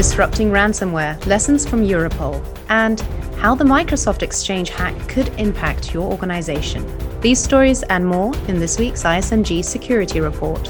[0.00, 3.02] disrupting ransomware, lessons from Europol, and
[3.36, 6.82] how the Microsoft Exchange hack could impact your organization.
[7.20, 10.66] These stories and more in this week's ISMG Security Report.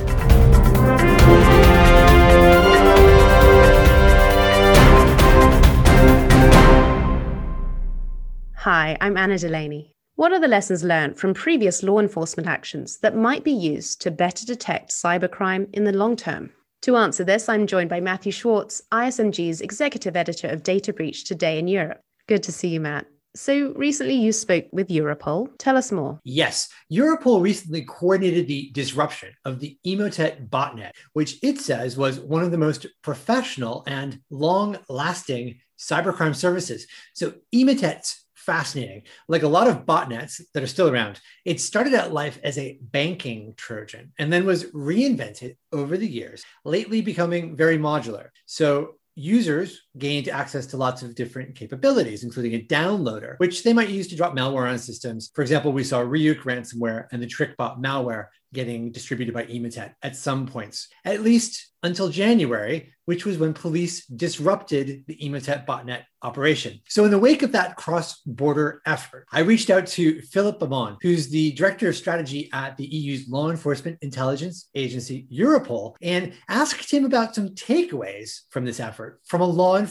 [8.56, 9.94] Hi, I'm Anna Delaney.
[10.16, 14.10] What are the lessons learned from previous law enforcement actions that might be used to
[14.10, 16.50] better detect cybercrime in the long term?
[16.82, 21.58] To answer this, I'm joined by Matthew Schwartz, ISMG's executive editor of Data Breach Today
[21.58, 22.00] in Europe.
[22.26, 23.06] Good to see you, Matt.
[23.36, 25.50] So recently you spoke with Europol.
[25.58, 26.18] Tell us more.
[26.24, 32.42] Yes, Europol recently coordinated the disruption of the Emotet botnet, which it says was one
[32.42, 36.86] of the most professional and long lasting cybercrime services.
[37.12, 39.02] So Emotet's fascinating.
[39.28, 42.78] Like a lot of botnets that are still around, it started out life as a
[42.80, 48.28] banking Trojan and then was reinvented over the years, lately becoming very modular.
[48.46, 53.88] So users gained access to lots of different capabilities, including a downloader, which they might
[53.88, 55.30] use to drop malware on systems.
[55.34, 60.16] For example, we saw Ryuk ransomware and the TrickBot malware getting distributed by Emotet at
[60.16, 66.78] some points, at least until January, which was when police disrupted the Emotet botnet operation.
[66.88, 70.98] So, in the wake of that cross border effort, I reached out to Philip Amann,
[71.00, 76.90] who's the director of strategy at the EU's law enforcement intelligence agency, Europol, and asked
[76.90, 79.89] him about some takeaways from this effort from a law enforcement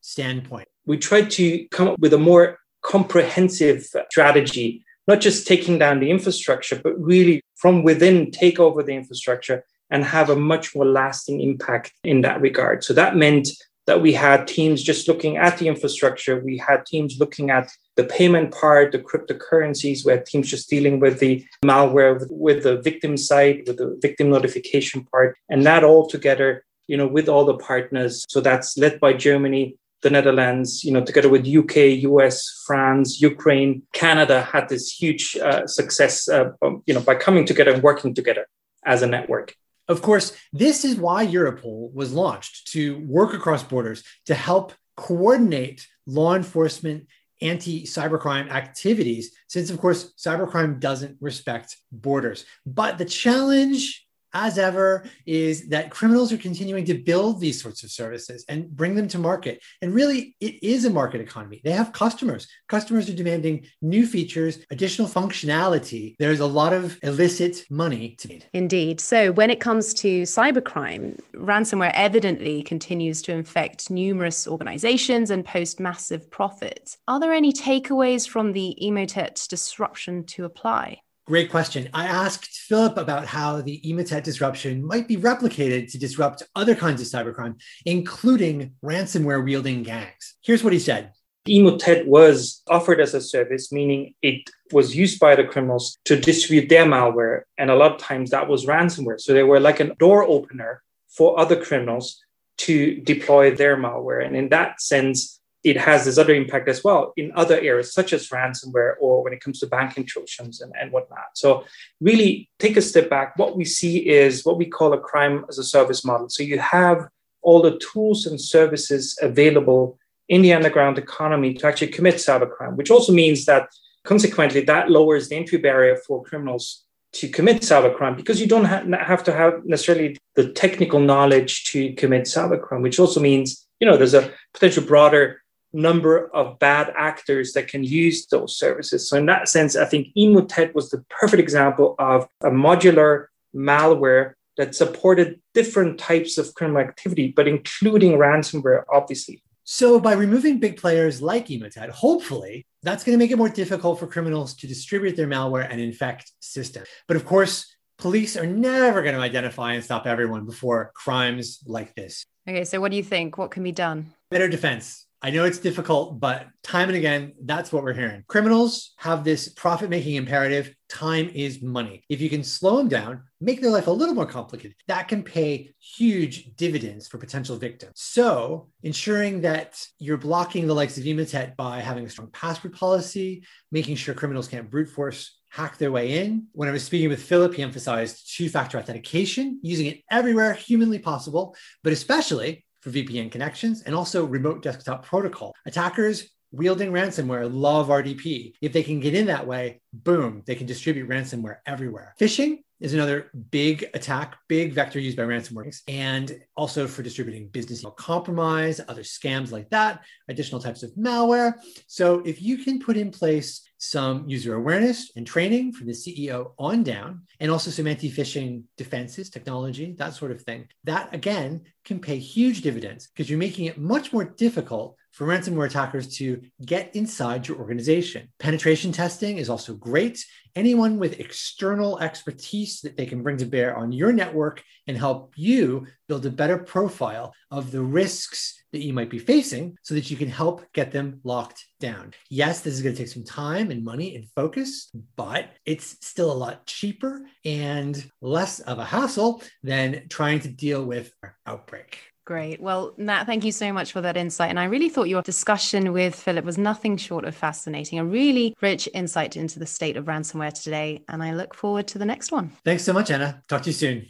[0.00, 0.68] standpoint.
[0.86, 6.08] We tried to come up with a more comprehensive strategy not just taking down the
[6.08, 11.40] infrastructure, but really from within take over the infrastructure and have a much more lasting
[11.40, 12.84] impact in that regard.
[12.84, 13.48] So that meant
[13.88, 16.38] that we had teams just looking at the infrastructure.
[16.38, 20.04] We had teams looking at the payment part, the cryptocurrencies.
[20.04, 23.98] We had teams just dealing with the malware, with, with the victim side, with the
[24.00, 28.26] victim notification part, and that all together, you know, with all the partners.
[28.28, 31.76] So that's led by Germany, the Netherlands, you know, together with UK,
[32.10, 37.44] US, France, Ukraine, Canada had this huge uh, success, uh, um, you know, by coming
[37.44, 38.48] together and working together
[38.84, 39.54] as a network.
[39.86, 45.86] Of course, this is why Europol was launched to work across borders to help coordinate
[46.06, 47.06] law enforcement
[47.40, 52.44] anti cybercrime activities, since, of course, cybercrime doesn't respect borders.
[52.66, 57.90] But the challenge as ever, is that criminals are continuing to build these sorts of
[57.90, 59.62] services and bring them to market.
[59.82, 61.60] And really, it is a market economy.
[61.64, 62.48] They have customers.
[62.68, 66.16] Customers are demanding new features, additional functionality.
[66.18, 68.42] There's a lot of illicit money to be.
[68.52, 69.00] Indeed.
[69.00, 75.80] So, when it comes to cybercrime, ransomware evidently continues to infect numerous organizations and post
[75.80, 76.98] massive profits.
[77.08, 81.00] Are there any takeaways from the Emotet disruption to apply?
[81.30, 81.88] Great question.
[81.94, 87.00] I asked Philip about how the Emotet disruption might be replicated to disrupt other kinds
[87.00, 87.54] of cybercrime,
[87.86, 90.34] including ransomware wielding gangs.
[90.42, 91.12] Here's what he said.
[91.46, 96.68] Emotet was offered as a service, meaning it was used by the criminals to distribute
[96.68, 97.42] their malware.
[97.56, 99.20] And a lot of times that was ransomware.
[99.20, 100.82] So they were like a door opener
[101.16, 102.20] for other criminals
[102.58, 104.26] to deploy their malware.
[104.26, 108.12] And in that sense, it has this other impact as well in other areas, such
[108.12, 111.30] as ransomware or when it comes to bank intrusions and, and whatnot.
[111.34, 111.64] So,
[112.00, 113.36] really take a step back.
[113.36, 116.28] What we see is what we call a crime as a service model.
[116.28, 117.08] So, you have
[117.42, 119.98] all the tools and services available
[120.28, 123.68] in the underground economy to actually commit cybercrime, which also means that
[124.04, 129.24] consequently that lowers the entry barrier for criminals to commit cybercrime because you don't have
[129.24, 134.14] to have necessarily the technical knowledge to commit cybercrime, which also means you know there's
[134.14, 135.42] a potential broader
[135.72, 139.08] number of bad actors that can use those services.
[139.08, 144.34] So in that sense, I think Emotet was the perfect example of a modular malware
[144.56, 149.42] that supported different types of criminal activity, but including ransomware, obviously.
[149.64, 154.00] So by removing big players like Emotet, hopefully that's going to make it more difficult
[154.00, 156.88] for criminals to distribute their malware and infect systems.
[157.06, 161.94] But of course, police are never going to identify and stop everyone before crimes like
[161.94, 162.24] this.
[162.48, 163.38] Okay, so what do you think?
[163.38, 164.12] What can be done?
[164.30, 165.06] Better defense.
[165.22, 168.24] I know it's difficult, but time and again, that's what we're hearing.
[168.26, 172.02] Criminals have this profit making imperative time is money.
[172.08, 175.22] If you can slow them down, make their life a little more complicated, that can
[175.22, 177.92] pay huge dividends for potential victims.
[177.96, 183.44] So, ensuring that you're blocking the likes of Emotet by having a strong password policy,
[183.70, 186.46] making sure criminals can't brute force hack their way in.
[186.52, 190.98] When I was speaking with Philip, he emphasized two factor authentication, using it everywhere humanly
[190.98, 195.54] possible, but especially for VPN connections and also remote desktop protocol.
[195.66, 198.54] Attackers wielding ransomware love RDP.
[198.60, 202.14] If they can get in that way, boom, they can distribute ransomware everywhere.
[202.20, 207.84] Phishing is another big attack, big vector used by ransomware, and also for distributing business
[207.96, 211.54] compromise, other scams like that, additional types of malware.
[211.86, 216.52] So if you can put in place some user awareness and training from the CEO
[216.58, 220.68] on down, and also some anti phishing defenses, technology, that sort of thing.
[220.84, 225.66] That again can pay huge dividends because you're making it much more difficult for ransomware
[225.66, 228.28] attackers to get inside your organization.
[228.38, 230.24] Penetration testing is also great.
[230.56, 235.32] Anyone with external expertise that they can bring to bear on your network and help
[235.36, 240.10] you build a better profile of the risks that you might be facing so that
[240.10, 242.12] you can help get them locked down.
[242.28, 246.30] Yes, this is going to take some time and money and focus, but it's still
[246.30, 251.98] a lot cheaper and less of a hassle than trying to deal with an outbreak.
[252.30, 252.60] Great.
[252.60, 254.50] Well, Matt, thank you so much for that insight.
[254.50, 258.54] And I really thought your discussion with Philip was nothing short of fascinating, a really
[258.60, 261.02] rich insight into the state of ransomware today.
[261.08, 262.52] And I look forward to the next one.
[262.64, 263.42] Thanks so much, Anna.
[263.48, 264.06] Talk to you soon.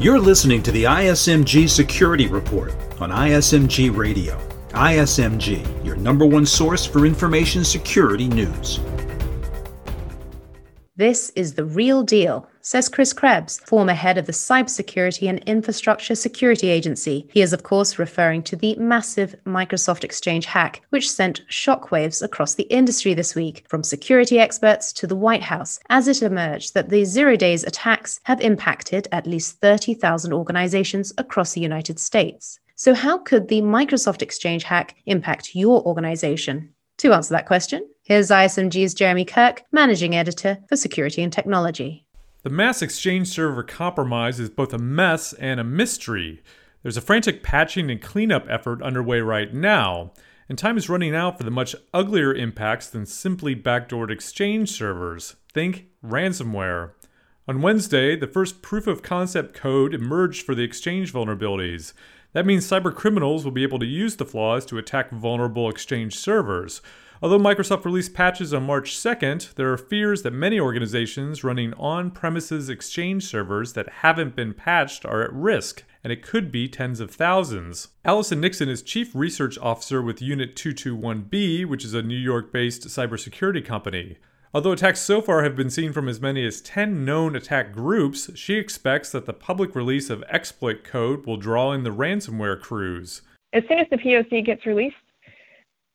[0.00, 4.40] You're listening to the ISMG Security Report on ISMG Radio.
[4.70, 8.80] ISMG, your number one source for information security news.
[10.96, 16.14] This is the real deal, says Chris Krebs, former head of the Cybersecurity and Infrastructure
[16.14, 17.28] Security Agency.
[17.32, 22.54] He is, of course, referring to the massive Microsoft Exchange hack, which sent shockwaves across
[22.54, 26.88] the industry this week, from security experts to the White House, as it emerged that
[26.88, 32.60] the zero days attacks have impacted at least 30,000 organizations across the United States.
[32.76, 36.74] So, how could the Microsoft Exchange hack impact your organization?
[36.98, 42.06] To answer that question, here's ISMG's Jeremy Kirk, Managing Editor for Security and Technology.
[42.42, 46.42] The mass Exchange server compromise is both a mess and a mystery.
[46.82, 50.10] There's a frantic patching and cleanup effort underway right now,
[50.48, 55.36] and time is running out for the much uglier impacts than simply backdoored Exchange servers.
[55.54, 56.90] Think ransomware.
[57.46, 61.92] On Wednesday, the first proof of concept code emerged for the Exchange vulnerabilities.
[62.32, 66.16] That means cyber criminals will be able to use the flaws to attack vulnerable Exchange
[66.16, 66.82] servers.
[67.22, 72.10] Although Microsoft released patches on March 2nd, there are fears that many organizations running on
[72.10, 76.98] premises Exchange servers that haven't been patched are at risk, and it could be tens
[76.98, 77.90] of thousands.
[78.04, 82.88] Allison Nixon is Chief Research Officer with Unit 221B, which is a New York based
[82.88, 84.16] cybersecurity company.
[84.52, 88.30] Although attacks so far have been seen from as many as 10 known attack groups,
[88.34, 93.22] she expects that the public release of exploit code will draw in the ransomware crews.
[93.52, 94.96] As soon as the POC gets released,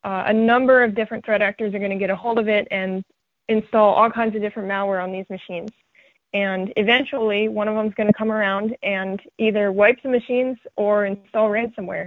[0.04, 2.68] uh, a number of different threat actors are going to get a hold of it
[2.70, 3.04] and
[3.48, 5.70] install all kinds of different malware on these machines.
[6.34, 10.58] And eventually, one of them is going to come around and either wipe the machines
[10.76, 12.06] or install ransomware.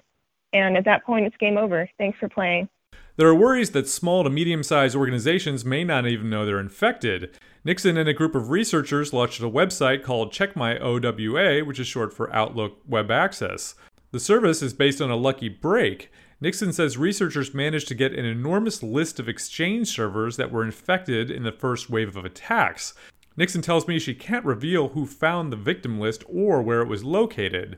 [0.53, 1.89] And at that point, it's game over.
[1.97, 2.69] Thanks for playing.
[3.17, 7.37] There are worries that small to medium sized organizations may not even know they're infected.
[7.63, 11.87] Nixon and a group of researchers launched a website called Check My OWA, which is
[11.87, 13.75] short for Outlook Web Access.
[14.11, 16.11] The service is based on a lucky break.
[16.43, 21.29] Nixon says researchers managed to get an enormous list of Exchange servers that were infected
[21.29, 22.95] in the first wave of attacks.
[23.37, 27.03] Nixon tells me she can't reveal who found the victim list or where it was
[27.03, 27.77] located.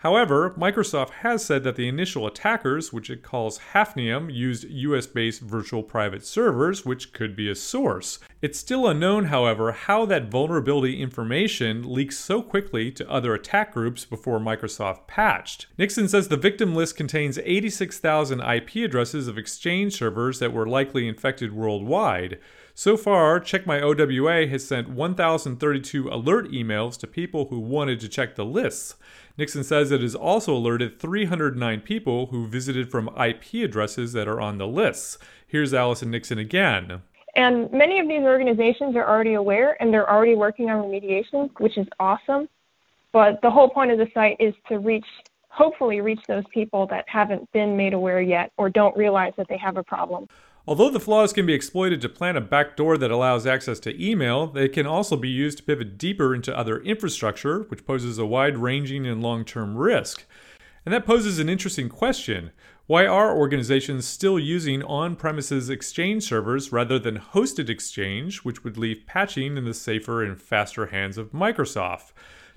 [0.00, 5.42] However, Microsoft has said that the initial attackers, which it calls Hafnium, used US based
[5.42, 8.18] virtual private servers, which could be a source.
[8.40, 14.06] It's still unknown, however, how that vulnerability information leaks so quickly to other attack groups
[14.06, 15.66] before Microsoft patched.
[15.76, 21.08] Nixon says the victim list contains 86,000 IP addresses of Exchange servers that were likely
[21.08, 22.38] infected worldwide.
[22.74, 28.08] So far, Check My OWA has sent 1,032 alert emails to people who wanted to
[28.08, 28.94] check the lists.
[29.36, 34.40] Nixon says it has also alerted 309 people who visited from IP addresses that are
[34.40, 35.18] on the lists.
[35.46, 37.02] Here's Allison Nixon again.
[37.36, 41.78] And many of these organizations are already aware and they're already working on remediation, which
[41.78, 42.48] is awesome.
[43.12, 45.06] But the whole point of the site is to reach,
[45.48, 49.58] hopefully, reach those people that haven't been made aware yet or don't realize that they
[49.58, 50.28] have a problem.
[50.70, 54.46] Although the flaws can be exploited to plant a backdoor that allows access to email,
[54.46, 58.56] they can also be used to pivot deeper into other infrastructure, which poses a wide
[58.56, 60.26] ranging and long term risk.
[60.86, 62.52] And that poses an interesting question.
[62.86, 68.78] Why are organizations still using on premises Exchange servers rather than hosted Exchange, which would
[68.78, 72.12] leave patching in the safer and faster hands of Microsoft?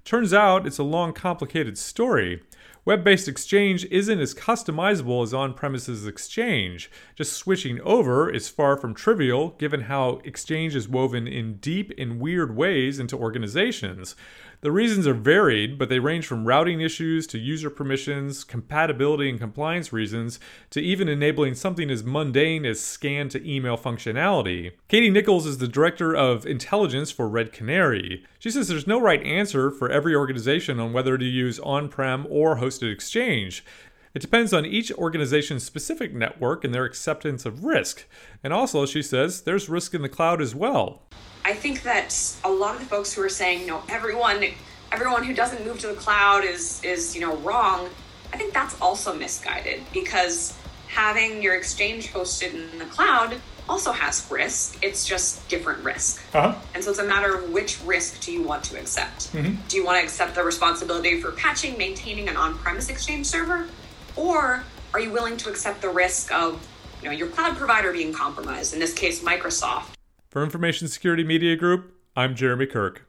[0.06, 2.44] Turns out it's a long, complicated story.
[2.86, 6.92] Web based Exchange isn't as customizable as on premises Exchange.
[7.16, 12.20] Just switching over is far from trivial given how Exchange is woven in deep and
[12.20, 14.18] weird ways into organizations.
[14.64, 19.38] The reasons are varied, but they range from routing issues to user permissions, compatibility and
[19.38, 20.40] compliance reasons,
[20.70, 24.72] to even enabling something as mundane as scan to email functionality.
[24.88, 28.24] Katie Nichols is the director of intelligence for Red Canary.
[28.40, 32.26] She says there's no right answer for every organization on whether to use on prem
[32.30, 33.66] or hosted exchange.
[34.14, 38.08] It depends on each organization's specific network and their acceptance of risk.
[38.44, 41.02] And also, she says, there's risk in the cloud as well.
[41.44, 44.46] I think that a lot of the folks who are saying, you know, everyone
[44.92, 47.90] everyone who doesn't move to the cloud is is, you know, wrong.
[48.32, 53.36] I think that's also misguided because having your exchange hosted in the cloud
[53.68, 54.78] also has risk.
[54.84, 56.24] It's just different risk.
[56.36, 56.56] Uh-huh.
[56.76, 59.34] And so it's a matter of which risk do you want to accept?
[59.34, 59.56] Mm-hmm.
[59.68, 63.68] Do you want to accept the responsibility for patching, maintaining an on-premise exchange server?
[64.16, 66.66] Or are you willing to accept the risk of
[67.02, 69.96] you know, your cloud provider being compromised, in this case Microsoft,
[70.30, 73.08] for Information Security Media Group, I'm Jeremy Kirk.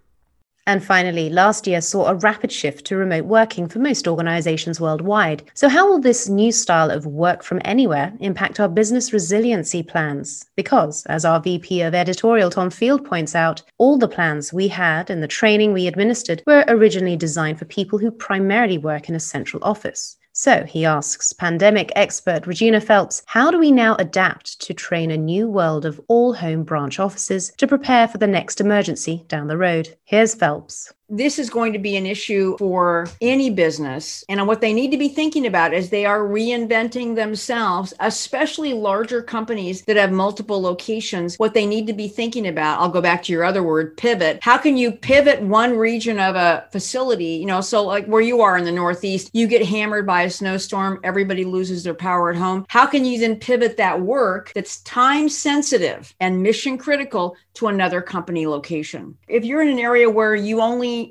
[0.66, 5.42] And finally, last year saw a rapid shift to remote working for most organizations worldwide.
[5.52, 10.46] So, how will this new style of work from anywhere impact our business resiliency plans?
[10.56, 15.10] Because, as our VP of editorial Tom Field points out, all the plans we had
[15.10, 19.20] and the training we administered were originally designed for people who primarily work in a
[19.20, 20.16] central office.
[20.36, 25.16] So he asks pandemic expert Regina Phelps how do we now adapt to train a
[25.16, 29.56] new world of all home branch offices to prepare for the next emergency down the
[29.56, 29.96] road?
[30.02, 34.24] Here's Phelps this is going to be an issue for any business.
[34.28, 39.22] And what they need to be thinking about is they are reinventing themselves, especially larger
[39.22, 41.36] companies that have multiple locations.
[41.36, 44.38] What they need to be thinking about, I'll go back to your other word, pivot.
[44.42, 47.24] How can you pivot one region of a facility?
[47.24, 50.30] You know, so like where you are in the Northeast, you get hammered by a
[50.30, 52.64] snowstorm, everybody loses their power at home.
[52.68, 58.00] How can you then pivot that work that's time sensitive and mission critical to another
[58.00, 59.16] company location?
[59.28, 60.60] If you're in an area where you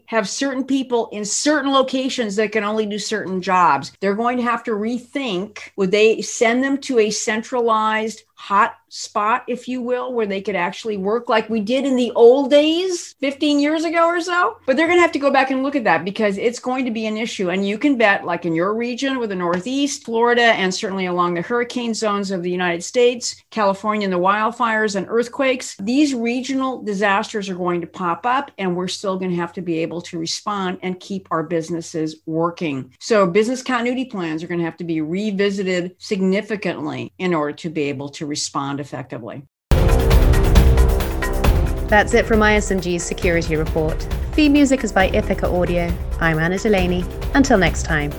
[0.08, 3.92] have certain people in certain locations that can only do certain jobs.
[4.00, 9.46] They're going to have to rethink would they send them to a centralized hot spot,
[9.48, 13.16] if you will, where they could actually work like we did in the old days
[13.22, 14.58] 15 years ago or so.
[14.66, 16.84] But they're going to have to go back and look at that because it's going
[16.84, 17.50] to be an issue.
[17.50, 21.36] And you can bet, like in your region with the Northeast, Florida, and certainly along
[21.36, 26.84] the hurricane zones of the United States, California, and the wildfires and earthquakes, these regional
[26.84, 30.02] disasters are going to pop up, and we're still going to have to be able
[30.02, 32.94] to respond and keep our businesses working.
[33.00, 37.70] So, business continuity plans are going to have to be revisited significantly in order to
[37.70, 39.44] be able to respond effectively.
[41.88, 44.02] That's it from ISMG's Security Report.
[44.32, 45.94] Theme music is by Ithaca Audio.
[46.20, 47.06] I'm Anna Delaney.
[47.36, 48.12] Until next time.